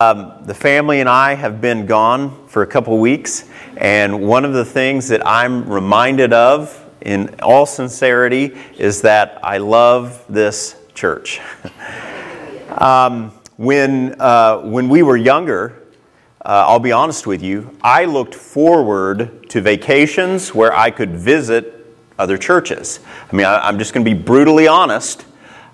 [0.00, 4.52] Um, the family and I have been gone for a couple weeks, and one of
[4.52, 11.40] the things that I'm reminded of in all sincerity is that I love this church.
[12.78, 15.82] um, when, uh, when we were younger,
[16.44, 21.92] uh, I'll be honest with you, I looked forward to vacations where I could visit
[22.20, 23.00] other churches.
[23.32, 25.22] I mean, I, am just going to be brutally honest.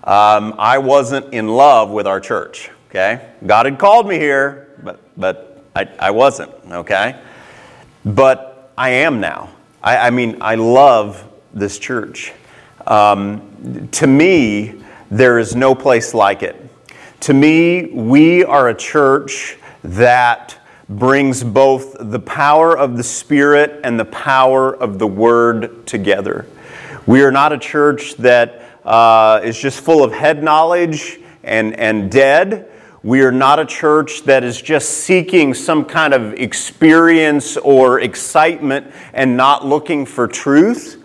[0.03, 2.71] Um, I wasn't in love with our church.
[2.95, 3.29] Okay?
[3.45, 7.21] God had called me here, but, but I, I wasn't, okay?
[8.05, 9.51] But I am now.
[9.83, 12.33] I, I mean, I love this church.
[12.87, 16.55] Um, to me, there is no place like it.
[17.23, 20.57] To me, we are a church that
[20.89, 26.47] brings both the power of the Spirit and the power of the Word together.
[27.07, 32.09] We are not a church that uh, is just full of head knowledge and, and
[32.09, 32.71] dead.
[33.05, 38.91] We are not a church that is just seeking some kind of experience or excitement
[39.13, 41.05] and not looking for truth.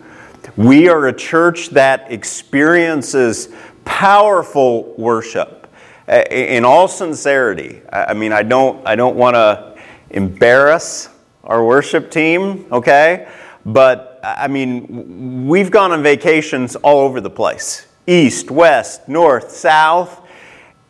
[0.56, 3.50] We are a church that experiences
[3.84, 5.70] powerful worship
[6.08, 7.82] uh, in all sincerity.
[7.92, 9.76] I mean, I don't, I don't want to
[10.08, 11.10] embarrass
[11.44, 13.28] our worship team, okay?
[13.66, 20.26] But I mean, we've gone on vacations all over the place east, west, north, south,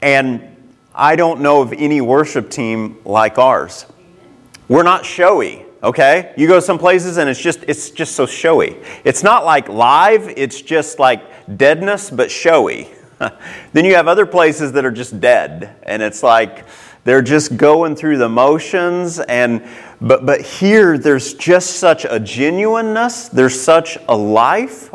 [0.03, 0.57] and
[0.95, 3.87] I don't know of any worship team like ours.
[4.69, 6.35] We're not showy, okay?
[6.37, 8.77] You go some places and it's just it's just so showy.
[9.05, 11.23] It's not like live, it's just like
[11.57, 12.89] deadness but showy.
[13.73, 16.65] then you have other places that are just dead and it's like
[17.05, 19.67] they're just going through the motions and
[20.01, 24.93] but but here there's just such a genuineness, there's such a life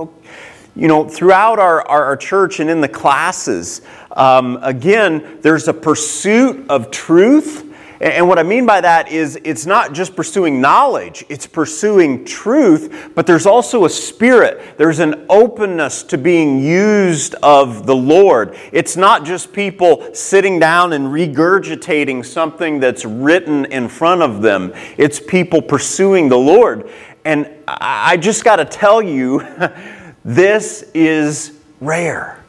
[0.75, 3.81] you know, throughout our, our, our, church and in the classes,
[4.11, 7.61] um, again, there's a pursuit of truth.
[8.01, 13.11] And what I mean by that is it's not just pursuing knowledge, it's pursuing truth,
[13.15, 14.77] but there's also a spirit.
[14.77, 18.57] There's an openness to being used of the Lord.
[18.73, 24.73] It's not just people sitting down and regurgitating something that's written in front of them,
[24.97, 26.89] it's people pursuing the Lord.
[27.23, 29.39] And I just got to tell you,
[30.25, 32.43] This is rare.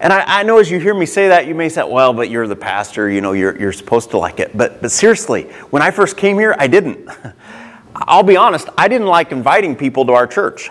[0.00, 2.28] And I, I, know as you hear me say that, you may say, well, but
[2.28, 4.54] you're the pastor, you know, you're, you're supposed to like it.
[4.54, 7.08] But, but seriously, when I first came here, I didn't.
[7.96, 10.68] I'll be honest, I didn't like inviting people to our church.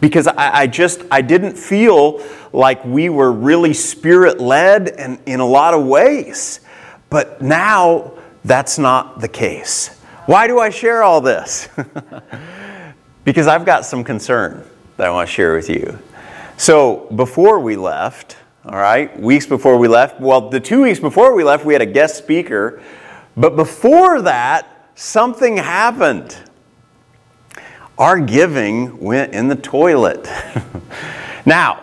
[0.00, 5.40] Because I, I just, I didn't feel like we were really spirit led and in
[5.40, 6.60] a lot of ways.
[7.10, 8.12] But now,
[8.44, 9.88] that's not the case.
[10.26, 11.68] Why do I share all this?
[13.24, 14.64] because I've got some concern
[14.96, 15.98] that I want to share with you.
[16.56, 21.34] So, before we left, all right, weeks before we left, well, the two weeks before
[21.34, 22.82] we left, we had a guest speaker,
[23.36, 26.36] but before that, something happened.
[27.98, 30.28] Our giving went in the toilet.
[31.46, 31.82] now,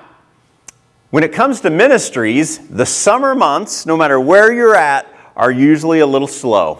[1.09, 5.99] when it comes to ministries, the summer months, no matter where you're at, are usually
[5.99, 6.79] a little slow.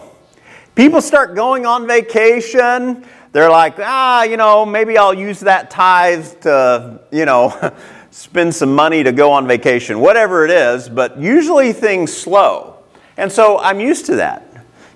[0.74, 6.40] People start going on vacation, they're like, ah, you know, maybe I'll use that tithe
[6.42, 7.72] to, you know,
[8.10, 12.76] spend some money to go on vacation, whatever it is, but usually things slow.
[13.16, 14.48] And so I'm used to that.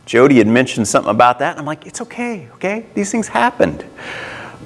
[0.04, 1.52] Jody had mentioned something about that.
[1.52, 2.86] and I'm like, it's okay, okay?
[2.94, 3.84] These things happened.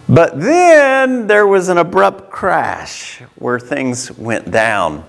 [0.08, 5.04] But then there was an abrupt crash where things went down.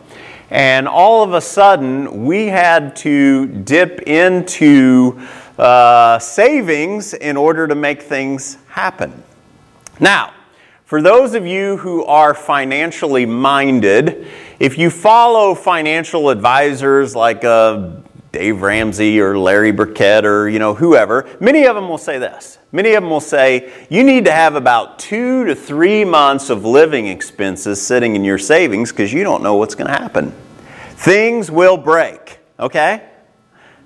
[0.51, 5.19] And all of a sudden, we had to dip into
[5.57, 9.23] uh, savings in order to make things happen.
[9.99, 10.33] Now,
[10.85, 14.27] for those of you who are financially minded,
[14.59, 17.91] if you follow financial advisors like uh,
[18.31, 22.57] Dave Ramsey or Larry Burkett or you know whoever, many of them will say this.
[22.71, 26.65] Many of them will say you need to have about two to three months of
[26.65, 30.33] living expenses sitting in your savings because you don't know what's going to happen.
[30.95, 32.39] Things will break.
[32.59, 33.10] Okay.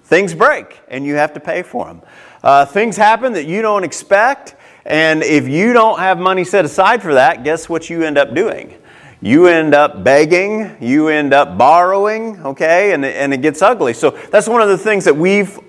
[0.05, 2.01] Things break and you have to pay for them.
[2.43, 4.55] Uh, things happen that you don't expect,
[4.85, 8.35] and if you don't have money set aside for that, guess what you end up
[8.35, 8.75] doing?
[9.19, 13.93] You end up begging, you end up borrowing, okay, and, and it gets ugly.
[13.93, 15.59] So that's one of the things that we've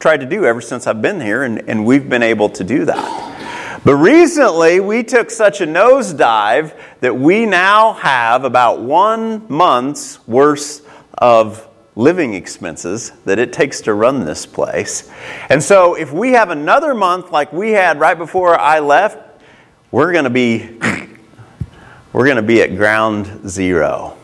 [0.00, 2.84] tried to do ever since I've been here, and, and we've been able to do
[2.86, 3.80] that.
[3.84, 10.84] But recently, we took such a nosedive that we now have about one month's worth
[11.16, 15.10] of living expenses that it takes to run this place.
[15.48, 19.18] And so if we have another month like we had right before I left,
[19.90, 20.78] we're going to be
[22.12, 24.16] we're going to be at ground zero.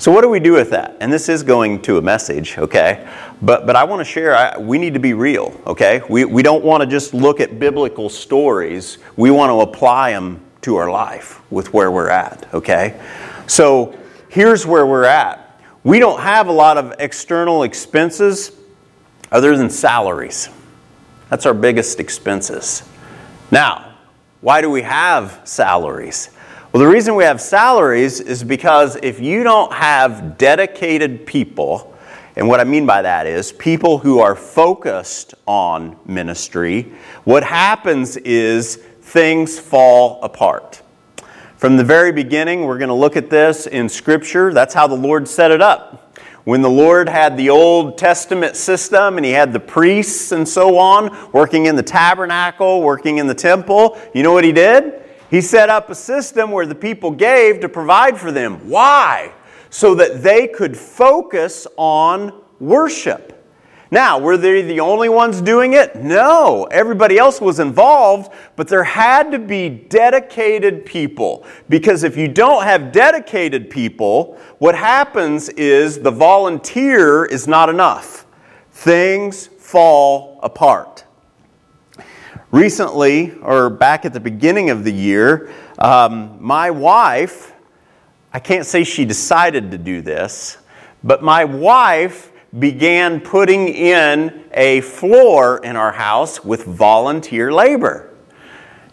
[0.00, 0.96] So, what do we do with that?
[1.00, 3.06] And this is going to a message, okay?
[3.42, 6.00] But, but I want to share, I, we need to be real, okay?
[6.08, 10.40] We, we don't want to just look at biblical stories, we want to apply them
[10.62, 12.98] to our life with where we're at, okay?
[13.46, 13.94] So,
[14.30, 15.39] here's where we're at.
[15.82, 18.52] We don't have a lot of external expenses
[19.32, 20.50] other than salaries.
[21.30, 22.82] That's our biggest expenses.
[23.50, 23.94] Now,
[24.42, 26.30] why do we have salaries?
[26.72, 31.96] Well, the reason we have salaries is because if you don't have dedicated people,
[32.36, 36.92] and what I mean by that is people who are focused on ministry,
[37.24, 40.79] what happens is things fall apart.
[41.60, 44.50] From the very beginning, we're going to look at this in Scripture.
[44.50, 46.18] That's how the Lord set it up.
[46.44, 50.78] When the Lord had the Old Testament system and He had the priests and so
[50.78, 55.02] on working in the tabernacle, working in the temple, you know what He did?
[55.30, 58.66] He set up a system where the people gave to provide for them.
[58.66, 59.30] Why?
[59.68, 63.39] So that they could focus on worship.
[63.92, 65.96] Now, were they the only ones doing it?
[65.96, 66.64] No.
[66.70, 71.44] Everybody else was involved, but there had to be dedicated people.
[71.68, 78.26] Because if you don't have dedicated people, what happens is the volunteer is not enough.
[78.70, 81.04] Things fall apart.
[82.52, 87.54] Recently, or back at the beginning of the year, um, my wife,
[88.32, 90.58] I can't say she decided to do this,
[91.02, 98.10] but my wife began putting in a floor in our house with volunteer labor.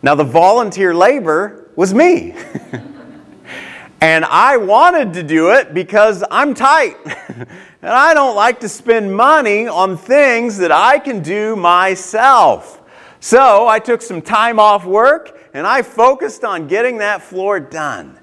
[0.04, 2.36] Now, the volunteer labor was me.
[4.02, 6.98] and I wanted to do it because I'm tight.
[7.28, 7.48] and
[7.82, 12.82] I don't like to spend money on things that I can do myself.
[13.20, 18.20] So I took some time off work and I focused on getting that floor done.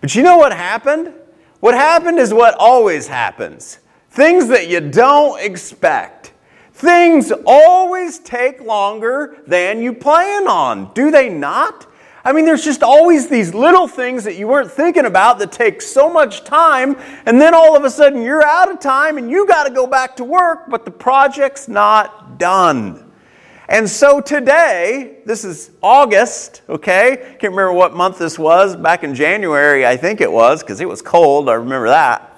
[0.00, 1.12] But you know what happened?
[1.60, 3.80] What happened is what always happens
[4.10, 6.32] things that you don't expect.
[6.72, 11.86] Things always take longer than you plan on, do they not?
[12.22, 15.80] I mean, there's just always these little things that you weren't thinking about that take
[15.80, 19.46] so much time, and then all of a sudden you're out of time and you
[19.46, 23.10] got to go back to work, but the project's not done.
[23.68, 27.16] And so today, this is August, okay?
[27.38, 28.74] Can't remember what month this was.
[28.74, 31.48] Back in January, I think it was, because it was cold.
[31.48, 32.29] I remember that.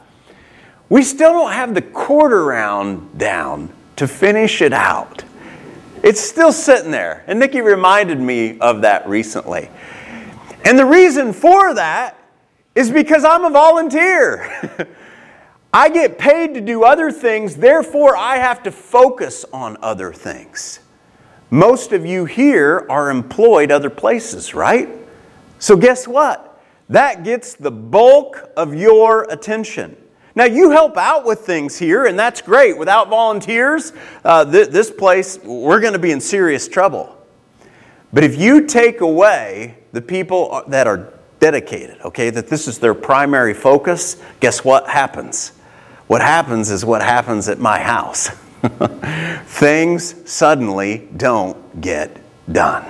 [0.93, 5.25] We still don't have the quarter round down to finish it out.
[6.03, 7.25] It's still sitting there.
[7.27, 9.71] And Nikki reminded me of that recently.
[10.67, 12.19] And the reason for that
[12.75, 14.87] is because I'm a volunteer.
[15.73, 20.81] I get paid to do other things, therefore, I have to focus on other things.
[21.49, 24.91] Most of you here are employed other places, right?
[25.59, 26.63] So, guess what?
[26.91, 29.97] That gets the bulk of your attention.
[30.35, 32.79] Now, you help out with things here, and that's great.
[32.79, 33.93] Without volunteers,
[34.25, 37.17] uh, th- this place, we're going to be in serious trouble.
[38.13, 42.95] But if you take away the people that are dedicated, okay, that this is their
[42.95, 45.51] primary focus, guess what happens?
[46.07, 48.29] What happens is what happens at my house.
[49.47, 52.17] things suddenly don't get
[52.51, 52.85] done.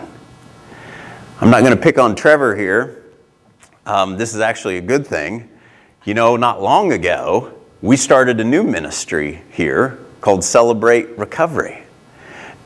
[1.41, 3.05] I'm not going to pick on Trevor here.
[3.87, 5.49] Um, this is actually a good thing.
[6.05, 11.85] You know, not long ago, we started a new ministry here called Celebrate Recovery.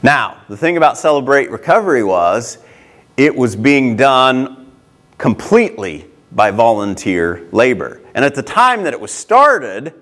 [0.03, 2.56] Now, the thing about Celebrate Recovery was
[3.19, 4.72] it was being done
[5.19, 8.01] completely by volunteer labor.
[8.15, 9.93] And at the time that it was started,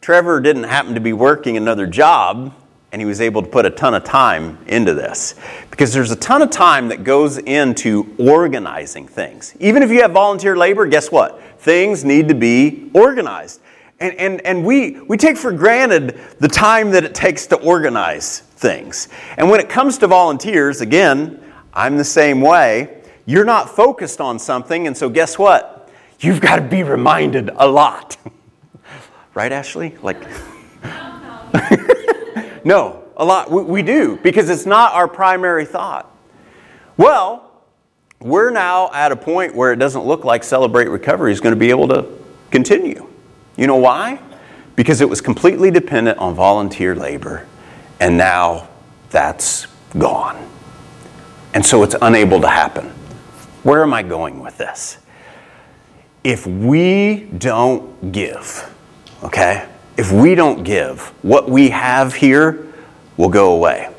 [0.00, 2.54] Trevor didn't happen to be working another job,
[2.94, 5.34] and he was able to put a ton of time into this.
[5.68, 9.52] Because there's a ton of time that goes into organizing things.
[9.58, 11.42] Even if you have volunteer labor, guess what?
[11.58, 13.60] Things need to be organized.
[13.98, 18.38] And, and, and we, we take for granted the time that it takes to organize
[18.38, 19.08] things.
[19.38, 23.02] And when it comes to volunteers, again, I'm the same way.
[23.26, 25.90] You're not focused on something, and so guess what?
[26.20, 28.16] You've got to be reminded a lot.
[29.34, 29.96] Right, Ashley?
[30.00, 30.22] Like,
[32.64, 33.50] no, a lot.
[33.50, 36.10] We, we do, because it's not our primary thought.
[36.96, 37.52] Well,
[38.20, 41.60] we're now at a point where it doesn't look like Celebrate Recovery is going to
[41.60, 42.06] be able to
[42.50, 43.06] continue.
[43.56, 44.20] You know why?
[44.76, 47.46] Because it was completely dependent on volunteer labor,
[48.00, 48.68] and now
[49.10, 49.66] that's
[49.98, 50.50] gone.
[51.52, 52.86] And so it's unable to happen.
[53.62, 54.98] Where am I going with this?
[56.24, 58.74] If we don't give,
[59.22, 59.68] okay?
[59.96, 62.72] If we don't give, what we have here
[63.16, 63.94] will go away.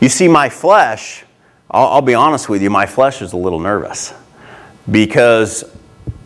[0.00, 1.24] You see, my flesh,
[1.70, 4.14] I'll, I'll be honest with you, my flesh is a little nervous
[4.90, 5.64] because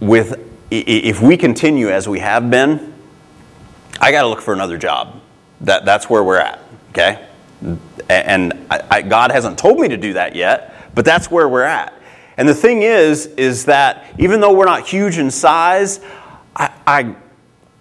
[0.01, 0.39] with
[0.71, 2.95] if we continue as we have been,
[4.01, 5.21] I got to look for another job.
[5.61, 7.27] That, that's where we're at, okay?
[8.09, 11.63] And I, I, God hasn't told me to do that yet, but that's where we're
[11.63, 11.93] at.
[12.37, 16.01] And the thing is, is that even though we're not huge in size,
[16.57, 17.17] I, I,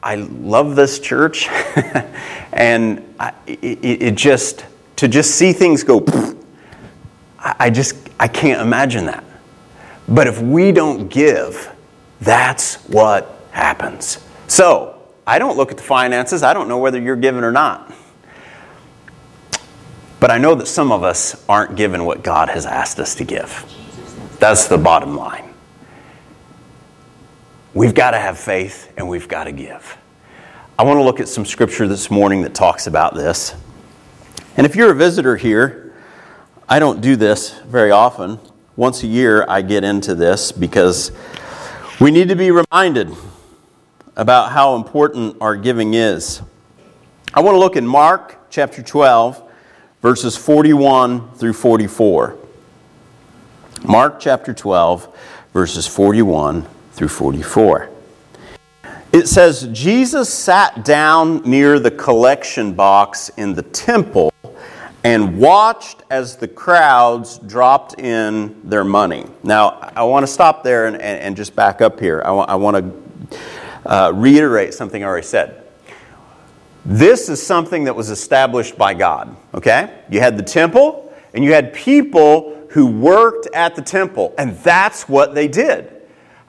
[0.03, 1.47] I love this church,
[2.53, 4.65] and I, it, it, just
[4.97, 6.03] to just see things go.
[7.39, 9.23] I just I can't imagine that.
[10.07, 11.71] But if we don't give,
[12.19, 14.23] that's what happens.
[14.47, 16.43] So I don't look at the finances.
[16.43, 17.93] I don't know whether you're giving or not.
[20.19, 23.23] But I know that some of us aren't given what God has asked us to
[23.23, 23.65] give.
[24.39, 25.50] That's the bottom line.
[27.73, 29.97] We've got to have faith and we've got to give.
[30.77, 33.55] I want to look at some scripture this morning that talks about this.
[34.57, 35.93] And if you're a visitor here,
[36.67, 38.39] I don't do this very often.
[38.75, 41.11] Once a year, I get into this because
[41.99, 43.15] we need to be reminded
[44.15, 46.41] about how important our giving is.
[47.33, 49.49] I want to look in Mark chapter 12
[50.01, 52.35] verses 41 through 44.
[53.83, 55.17] Mark chapter 12,
[55.53, 56.67] verses 41
[57.01, 57.89] through 44.
[59.11, 64.31] It says, Jesus sat down near the collection box in the temple
[65.03, 69.25] and watched as the crowds dropped in their money.
[69.41, 72.21] Now, I want to stop there and, and, and just back up here.
[72.23, 72.77] I want, want
[73.31, 73.39] to
[73.91, 75.63] uh, reiterate something I already said.
[76.85, 80.01] This is something that was established by God, okay?
[80.11, 85.09] You had the temple, and you had people who worked at the temple, and that's
[85.09, 85.97] what they did.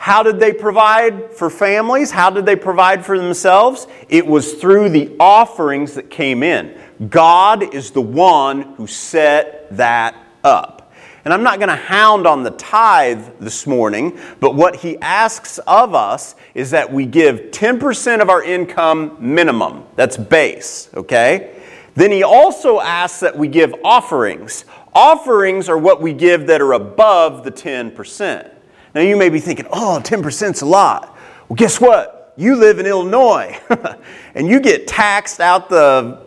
[0.03, 2.11] How did they provide for families?
[2.11, 3.87] How did they provide for themselves?
[4.09, 6.77] It was through the offerings that came in.
[7.09, 10.93] God is the one who set that up.
[11.25, 15.59] And I'm not going to hound on the tithe this morning, but what he asks
[15.69, 19.85] of us is that we give 10% of our income minimum.
[19.95, 21.63] That's base, okay?
[21.95, 24.65] Then he also asks that we give offerings.
[24.95, 28.52] Offerings are what we give that are above the 10%.
[28.95, 31.17] Now you may be thinking, oh, 10% is a lot.
[31.49, 32.35] Well, guess what?
[32.37, 33.59] You live in Illinois
[34.35, 36.21] and you get taxed out the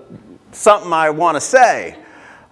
[0.52, 1.98] something I want to say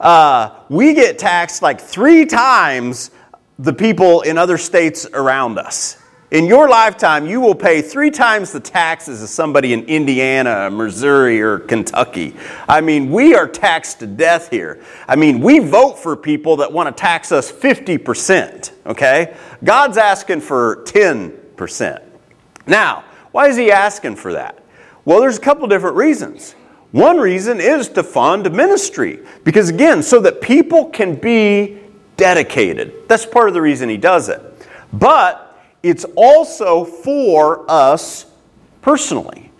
[0.03, 3.12] uh, we get taxed like three times
[3.58, 6.02] the people in other states around us.
[6.33, 11.39] In your lifetime, you will pay three times the taxes as somebody in Indiana, Missouri,
[11.39, 12.35] or Kentucky.
[12.67, 14.83] I mean, we are taxed to death here.
[15.07, 19.37] I mean, we vote for people that want to tax us 50%, okay?
[19.63, 22.01] God's asking for 10%.
[22.65, 24.57] Now, why is He asking for that?
[25.05, 26.53] Well, there's a couple different reasons.
[26.93, 29.19] One reason is to fund ministry.
[29.43, 31.77] Because again, so that people can be
[32.17, 33.07] dedicated.
[33.07, 34.41] That's part of the reason he does it.
[34.91, 35.42] But
[35.83, 38.25] it's also for us
[38.81, 39.51] personally.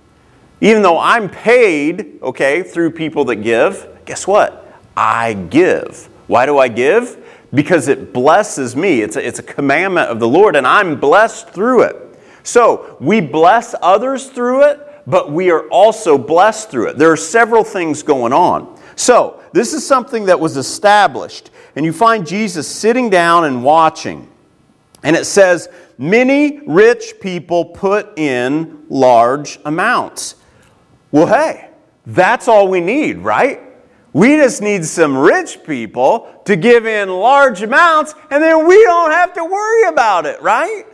[0.62, 4.80] Even though I'm paid, okay, through people that give, guess what?
[4.96, 6.08] I give.
[6.28, 7.18] Why do I give?
[7.54, 9.02] Because it blesses me.
[9.02, 11.98] It's a, it's a commandment of the Lord, and I'm blessed through it.
[12.44, 16.98] So we bless others through it, but we are also blessed through it.
[16.98, 18.80] There are several things going on.
[18.96, 24.28] So, this is something that was established, and you find Jesus sitting down and watching.
[25.04, 30.36] And it says, Many rich people put in large amounts.
[31.12, 31.70] Well, hey,
[32.06, 33.62] that's all we need, right?
[34.12, 39.12] We just need some rich people to give in large amounts, and then we don't
[39.12, 40.86] have to worry about it, right?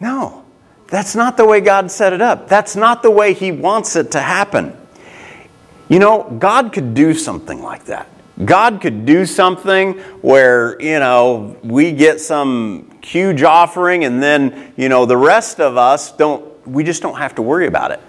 [0.00, 0.44] No.
[0.88, 2.48] That's not the way God set it up.
[2.48, 4.76] That's not the way He wants it to happen.
[5.88, 8.08] You know, God could do something like that.
[8.44, 14.88] God could do something where, you know, we get some huge offering and then, you
[14.88, 18.00] know, the rest of us don't, we just don't have to worry about it.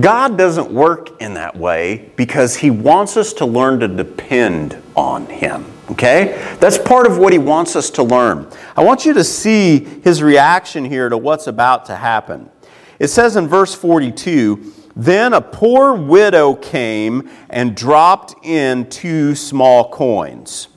[0.00, 5.26] God doesn't work in that way because He wants us to learn to depend on
[5.26, 5.64] Him.
[5.90, 6.56] Okay?
[6.60, 8.50] That's part of what he wants us to learn.
[8.76, 12.50] I want you to see his reaction here to what's about to happen.
[12.98, 19.90] It says in verse 42 Then a poor widow came and dropped in two small
[19.90, 20.68] coins.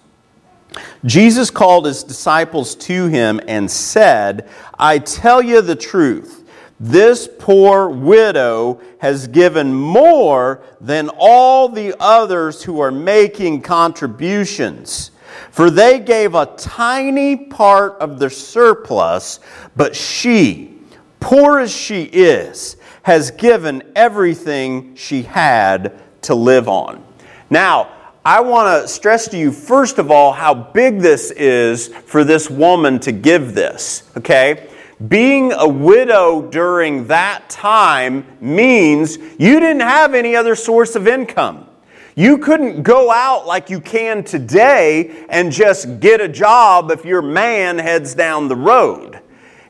[1.05, 6.45] Jesus called his disciples to him and said, I tell you the truth.
[6.81, 15.11] This poor widow has given more than all the others who are making contributions.
[15.51, 19.39] For they gave a tiny part of their surplus,
[19.75, 20.77] but she,
[21.19, 27.03] poor as she is, has given everything she had to live on.
[27.49, 27.91] Now,
[28.25, 32.49] I want to stress to you, first of all, how big this is for this
[32.49, 34.69] woman to give this, okay?
[35.07, 41.65] being a widow during that time means you didn't have any other source of income.
[42.15, 47.21] You couldn't go out like you can today and just get a job if your
[47.21, 49.21] man heads down the road.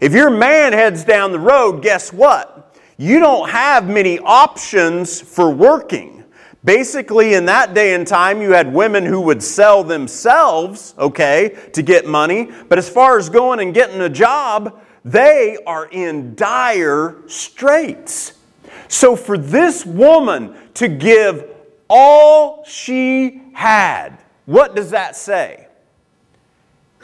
[0.02, 2.59] If your man heads down the road, guess what?
[3.00, 6.26] You don't have many options for working.
[6.66, 11.82] Basically, in that day and time, you had women who would sell themselves, okay, to
[11.82, 12.52] get money.
[12.68, 18.34] But as far as going and getting a job, they are in dire straits.
[18.90, 21.50] So for this woman to give
[21.90, 24.18] all she had.
[24.46, 25.68] What does that say?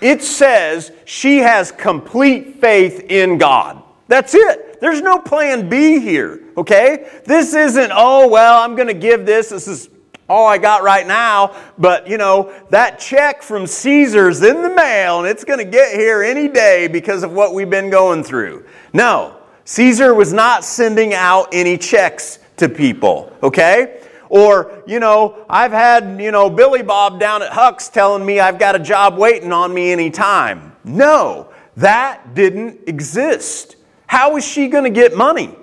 [0.02, 3.82] It says she has complete faith in God.
[4.10, 4.65] That's it.
[4.82, 7.22] There's no plan B here, okay?
[7.26, 9.50] This isn't, oh, well, I'm going to give this.
[9.50, 9.90] This is
[10.28, 11.56] all I got right now.
[11.78, 15.96] But, you know, that check from Caesar's in the mail and it's going to get
[15.96, 18.66] here any day because of what we've been going through.
[18.94, 24.02] No, Caesar was not sending out any checks to people, okay?
[24.30, 28.58] Or, you know, I've had, you know, Billy Bob down at Huck's telling me I've
[28.58, 30.76] got a job waiting on me anytime.
[30.84, 33.76] No, that didn't exist.
[34.08, 35.56] How was she going to get money?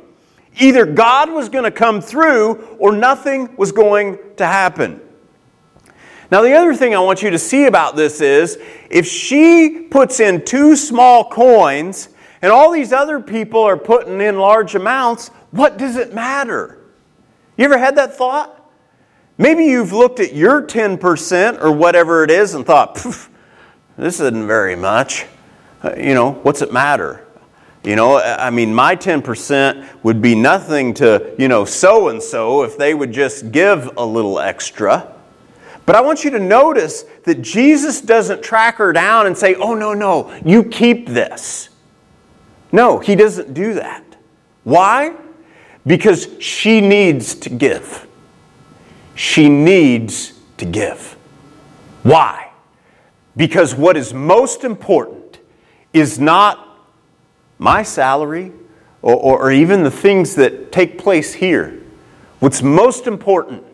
[0.58, 5.00] Either God was going to come through or nothing was going to happen.
[6.30, 8.58] Now, the other thing I want you to see about this is
[8.90, 12.08] if she puts in two small coins
[12.40, 16.78] and all these other people are putting in large amounts, what does it matter?
[17.56, 18.58] You ever had that thought?
[19.36, 22.94] Maybe you've looked at your 10% or whatever it is and thought,
[23.98, 25.26] this isn't very much.
[25.82, 27.26] Uh, you know, what's it matter?
[27.84, 32.62] You know, I mean, my 10% would be nothing to, you know, so and so
[32.62, 35.12] if they would just give a little extra.
[35.84, 39.74] But I want you to notice that Jesus doesn't track her down and say, oh,
[39.74, 41.70] no, no, you keep this.
[42.70, 44.04] No, he doesn't do that.
[44.62, 45.16] Why?
[45.86, 48.06] because she needs to give.
[49.14, 51.16] She needs to give.
[52.02, 52.50] Why?
[53.36, 55.38] Because what is most important
[55.92, 56.71] is not
[57.62, 58.52] my salary
[59.02, 61.80] or, or, or, even the things that take place here.
[62.40, 63.64] What's most important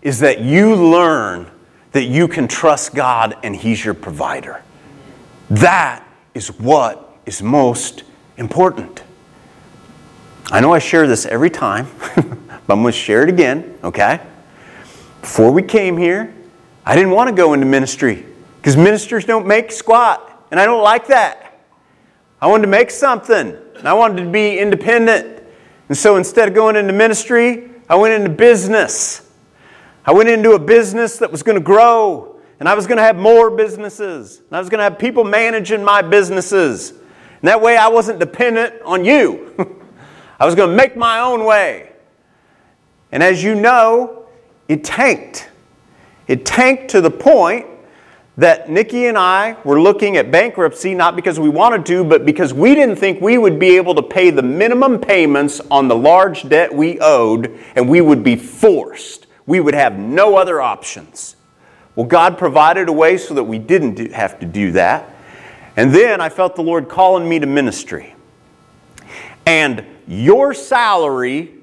[0.00, 1.50] is that you learn
[1.92, 4.62] that you can trust God and He's your provider.
[5.50, 8.04] That is what is most
[8.36, 9.02] important.
[10.50, 14.20] I know I share this every time, but I'm going to share it again, okay?
[15.20, 16.34] Before we came here,
[16.84, 18.24] I didn't want to go into ministry
[18.56, 21.41] because ministers don't make squat, and I don't like that.
[22.42, 25.44] I wanted to make something, and I wanted to be independent.
[25.88, 29.30] And so instead of going into ministry, I went into business.
[30.04, 33.04] I went into a business that was going to grow, and I was going to
[33.04, 36.90] have more businesses, and I was going to have people managing my businesses.
[36.90, 39.54] And that way I wasn't dependent on you.
[40.40, 41.92] I was going to make my own way.
[43.12, 44.26] And as you know,
[44.66, 45.48] it tanked.
[46.26, 47.66] It tanked to the point
[48.36, 52.54] that Nikki and I were looking at bankruptcy not because we wanted to, but because
[52.54, 56.48] we didn't think we would be able to pay the minimum payments on the large
[56.48, 59.26] debt we owed, and we would be forced.
[59.44, 61.36] We would have no other options.
[61.94, 65.14] Well, God provided a way so that we didn't do, have to do that.
[65.76, 68.14] And then I felt the Lord calling me to ministry.
[69.44, 71.54] And your salary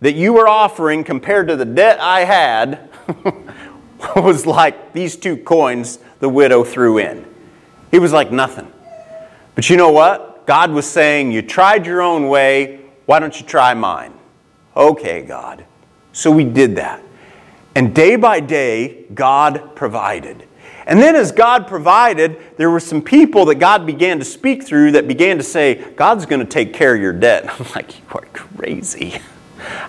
[0.00, 2.90] that you were offering compared to the debt I had
[4.16, 7.24] was like these two coins the widow threw in.
[7.92, 8.70] It was like nothing.
[9.54, 10.46] But you know what?
[10.46, 14.12] God was saying, You tried your own way, why don't you try mine?
[14.76, 15.64] Okay, God.
[16.12, 17.02] So we did that.
[17.74, 20.46] And day by day, God provided.
[20.86, 24.92] And then, as God provided, there were some people that God began to speak through
[24.92, 27.44] that began to say, God's going to take care of your debt.
[27.60, 29.20] I'm like, you are crazy.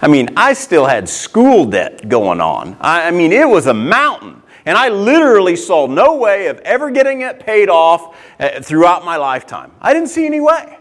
[0.01, 2.75] I mean, I still had school debt going on.
[2.81, 4.38] I mean, it was a mountain.
[4.65, 9.17] And I literally saw no way of ever getting it paid off uh, throughout my
[9.17, 9.71] lifetime.
[9.81, 10.77] I didn't see any way.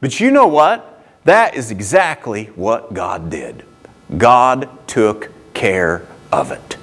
[0.00, 1.04] But you know what?
[1.24, 3.64] That is exactly what God did.
[4.16, 6.76] God took care of it.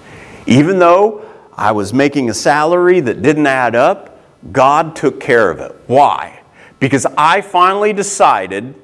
[0.45, 1.27] Even though
[1.57, 4.19] I was making a salary that didn't add up.
[4.51, 5.75] God took care of it.
[5.87, 6.41] Why?
[6.79, 8.75] Because I finally decided,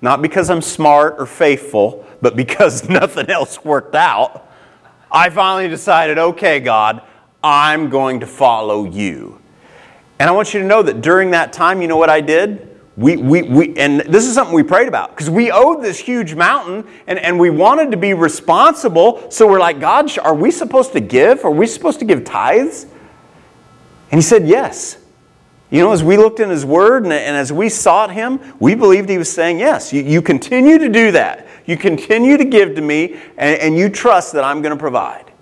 [0.00, 4.48] not because I'm smart or faithful, but because nothing else worked out,
[5.12, 7.02] I finally decided, okay, God,
[7.42, 9.40] I'm going to follow you.
[10.18, 12.72] And I want you to know that during that time, you know what I did?
[12.96, 16.34] we, we, we, and this is something we prayed about because we owed this huge
[16.34, 19.30] mountain and, and we wanted to be responsible.
[19.30, 21.44] So we're like, God, are we supposed to give?
[21.44, 22.84] Are we supposed to give tithes?
[24.10, 24.98] And he said, Yes.
[25.70, 28.74] You know, as we looked in His Word and, and as we sought Him, we
[28.74, 31.46] believed He was saying, Yes, you, you continue to do that.
[31.66, 35.32] You continue to give to me, and, and you trust that I'm going to provide.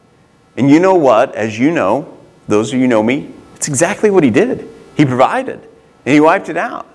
[0.56, 1.34] And you know what?
[1.34, 4.68] As you know, those of you know me, it's exactly what He did.
[4.96, 5.60] He provided,
[6.04, 6.86] and He wiped it out.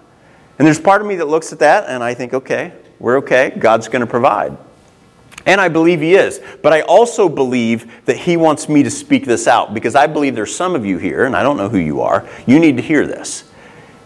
[0.58, 3.52] And there's part of me that looks at that and I think, okay, we're okay.
[3.58, 4.58] God's going to provide.
[5.46, 6.40] And I believe He is.
[6.62, 10.36] But I also believe that He wants me to speak this out because I believe
[10.36, 12.84] there's some of you here, and I don't know who you are, you need to
[12.84, 13.52] hear this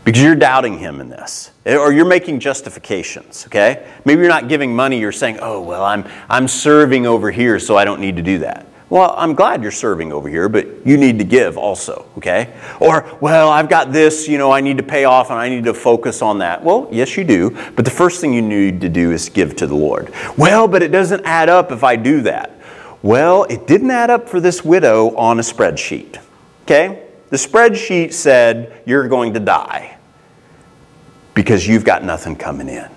[0.09, 1.51] because you're doubting Him in this.
[1.67, 3.87] Or you're making justifications, okay?
[4.05, 7.77] Maybe you're not giving money, you're saying, oh, well, I'm, I'm serving over here, so
[7.77, 8.65] I don't need to do that.
[8.89, 12.51] Well, I'm glad you're serving over here, but you need to give also, okay?
[12.79, 15.65] Or, well, I've got this, you know, I need to pay off and I need
[15.65, 16.63] to focus on that.
[16.63, 19.67] Well, yes, you do, but the first thing you need to do is give to
[19.67, 20.11] the Lord.
[20.39, 22.59] Well, but it doesn't add up if I do that.
[23.03, 26.19] Well, it didn't add up for this widow on a spreadsheet,
[26.63, 27.03] okay?
[27.29, 29.97] The spreadsheet said you're going to die
[31.39, 32.89] because you've got nothing coming in.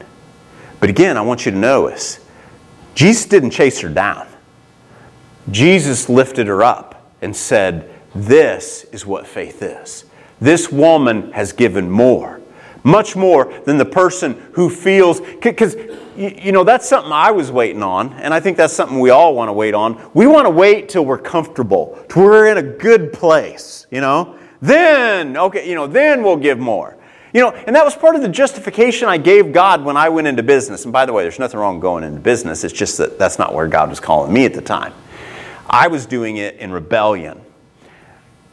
[0.81, 2.18] But again, I want you to this
[2.92, 4.26] Jesus didn't chase her down.
[5.52, 10.07] Jesus lifted her up and said, This is what faith is.
[10.40, 12.40] This woman has given more,
[12.83, 15.76] much more than the person who feels, because,
[16.16, 19.37] you know, that's something I was waiting on, and I think that's something we all
[19.37, 20.05] want to wait on.
[20.14, 24.37] We want to wait till we're comfortable, till we're in a good place, you know?
[24.61, 26.96] Then, okay, you know, then we'll give more.
[27.33, 30.27] You know, and that was part of the justification I gave God when I went
[30.27, 30.85] into business.
[30.85, 32.62] And by the way, there's nothing wrong going into business.
[32.62, 34.92] It's just that that's not where God was calling me at the time.
[35.68, 37.40] I was doing it in rebellion.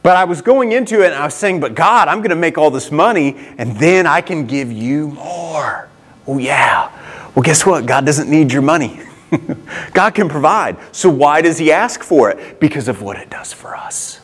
[0.02, 2.36] But I was going into it and I was saying, But God, I'm going to
[2.36, 5.88] make all this money and then I can give you more.
[6.26, 6.90] Oh, yeah.
[7.34, 7.84] Well, guess what?
[7.84, 9.00] God doesn't need your money.
[9.92, 10.78] God can provide.
[10.92, 12.60] So why does He ask for it?
[12.60, 14.19] Because of what it does for us.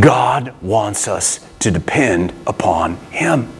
[0.00, 3.52] God wants us to depend upon Him.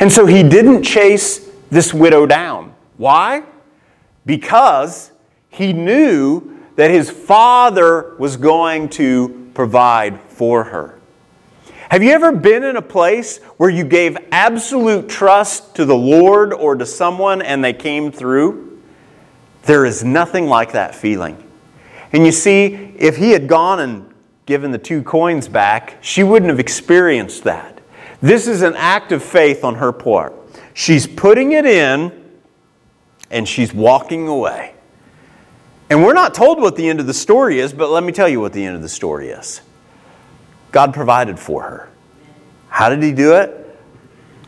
[0.00, 2.74] And so He didn't chase this widow down.
[2.96, 3.42] Why?
[4.24, 5.12] Because
[5.48, 10.98] He knew that his father was going to provide for her.
[11.88, 16.52] Have you ever been in a place where you gave absolute trust to the Lord
[16.52, 18.80] or to someone and they came through?
[19.62, 21.42] There is nothing like that feeling.
[22.12, 24.12] And you see, if he had gone and
[24.46, 27.80] given the two coins back, she wouldn't have experienced that.
[28.22, 30.34] This is an act of faith on her part.
[30.72, 32.24] She's putting it in
[33.30, 34.74] and she's walking away.
[35.90, 38.28] And we're not told what the end of the story is, but let me tell
[38.28, 39.60] you what the end of the story is.
[40.72, 41.88] God provided for her.
[42.68, 43.78] How did He do it?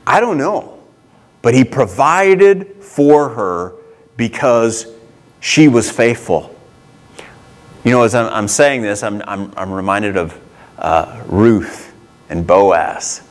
[0.07, 0.81] I don't know.
[1.43, 3.75] But He provided for her
[4.17, 4.87] because
[5.41, 6.58] she was faithful.
[7.89, 10.39] You know, as I'm, I'm saying this, I'm, I'm, I'm reminded of
[10.77, 11.91] uh, Ruth
[12.29, 13.23] and Boaz.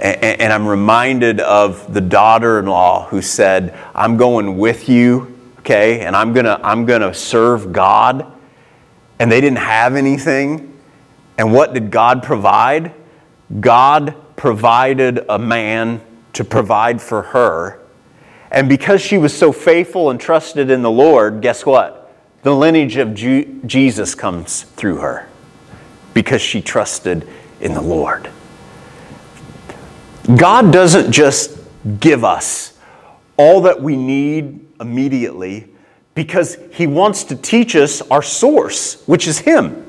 [0.00, 5.38] And, and I'm reminded of the daughter in law who said, I'm going with you
[5.60, 8.26] okay, and I'm gonna, I'm gonna serve God,
[9.20, 10.76] and they didn't have anything.
[11.38, 12.92] And what did God provide?
[13.60, 16.00] God provided a man
[16.32, 17.78] to provide for her.
[18.50, 22.05] And because she was so faithful and trusted in the Lord, guess what?
[22.46, 25.28] The lineage of Jesus comes through her
[26.14, 27.28] because she trusted
[27.60, 28.30] in the Lord.
[30.36, 31.58] God doesn't just
[31.98, 32.78] give us
[33.36, 35.66] all that we need immediately
[36.14, 39.84] because he wants to teach us our source, which is him.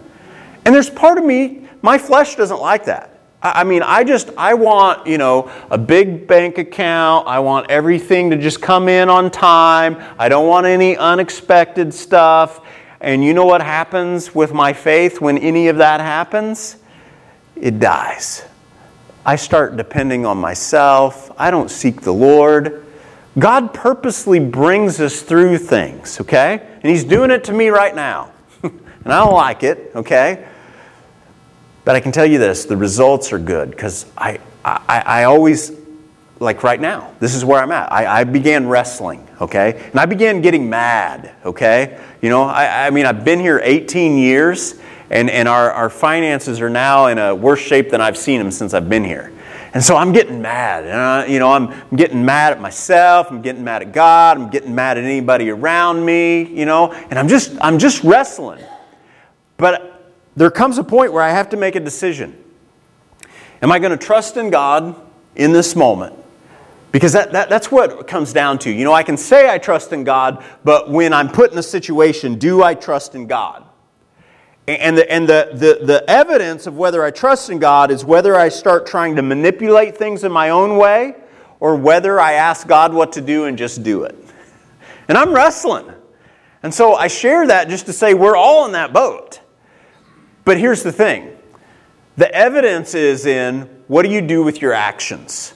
[0.66, 3.17] And there's part of me, my flesh doesn't like that.
[3.42, 7.28] I mean, I just, I want, you know, a big bank account.
[7.28, 10.04] I want everything to just come in on time.
[10.18, 12.62] I don't want any unexpected stuff.
[13.00, 16.78] And you know what happens with my faith when any of that happens?
[17.56, 18.44] It dies.
[19.24, 21.32] I start depending on myself.
[21.38, 22.86] I don't seek the Lord.
[23.38, 26.68] God purposely brings us through things, okay?
[26.82, 28.32] And He's doing it to me right now.
[28.64, 30.48] and I don't like it, okay?
[31.88, 35.72] But I can tell you this the results are good because I, I, I always,
[36.38, 37.90] like right now, this is where I'm at.
[37.94, 39.88] I, I began wrestling, okay?
[39.92, 41.98] And I began getting mad, okay?
[42.22, 46.60] You know, I, I mean, I've been here 18 years, and, and our, our finances
[46.60, 49.32] are now in a worse shape than I've seen them since I've been here.
[49.74, 50.84] And so I'm getting mad.
[50.84, 53.32] And I, you know, I'm, I'm getting mad at myself.
[53.32, 54.36] I'm getting mad at God.
[54.36, 58.62] I'm getting mad at anybody around me, you know, and I'm just, I'm just wrestling.
[59.56, 59.97] But
[60.38, 62.42] there comes a point where I have to make a decision.
[63.60, 64.96] Am I going to trust in God
[65.36, 66.16] in this moment?
[66.92, 68.72] Because that, that, that's what it comes down to.
[68.72, 71.64] You know, I can say I trust in God, but when I'm put in a
[71.64, 73.66] situation, do I trust in God?
[74.68, 78.36] And, the, and the, the, the evidence of whether I trust in God is whether
[78.36, 81.16] I start trying to manipulate things in my own way
[81.60, 84.16] or whether I ask God what to do and just do it.
[85.08, 85.92] And I'm wrestling.
[86.62, 89.40] And so I share that just to say we're all in that boat.
[90.48, 91.38] But here's the thing
[92.16, 95.54] the evidence is in what do you do with your actions?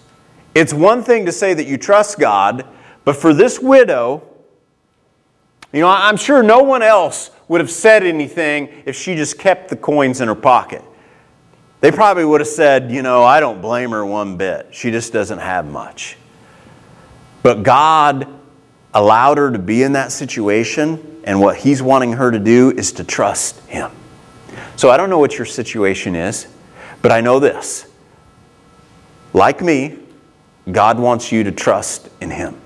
[0.53, 2.67] It's one thing to say that you trust God,
[3.05, 4.21] but for this widow,
[5.71, 9.69] you know, I'm sure no one else would have said anything if she just kept
[9.69, 10.83] the coins in her pocket.
[11.79, 14.67] They probably would have said, you know, I don't blame her one bit.
[14.71, 16.17] She just doesn't have much.
[17.43, 18.27] But God
[18.93, 22.91] allowed her to be in that situation, and what He's wanting her to do is
[22.93, 23.89] to trust Him.
[24.75, 26.47] So I don't know what your situation is,
[27.01, 27.87] but I know this.
[29.33, 29.97] Like me,
[30.71, 32.59] God wants you to trust in Him.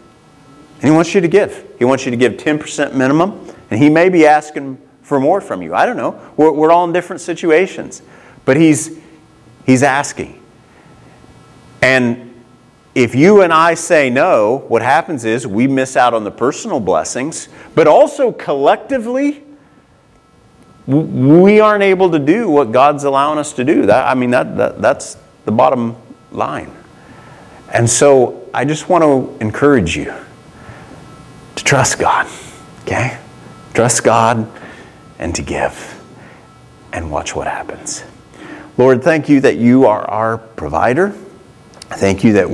[0.82, 1.76] And He wants you to give.
[1.78, 5.62] He wants you to give 10% minimum, and He may be asking for more from
[5.62, 5.74] you.
[5.74, 6.20] I don't know.
[6.36, 8.02] We're, we're all in different situations.
[8.44, 8.98] But He's,
[9.66, 10.42] he's asking.
[11.82, 12.34] And
[12.96, 16.80] if you and I say no, what happens is we miss out on the personal
[16.80, 19.44] blessings, but also collectively,
[20.88, 23.86] we aren't able to do what God's allowing us to do.
[23.88, 25.96] That, I mean, that, that, that's the bottom
[26.32, 26.72] line.
[27.74, 30.14] And so I just want to encourage you
[31.56, 32.28] to trust God,
[32.84, 33.18] okay?
[33.74, 34.50] Trust God
[35.18, 36.02] and to give
[36.94, 38.04] and watch what happens.
[38.78, 41.12] Lord, thank you that you are our provider.
[41.90, 42.44] Thank you that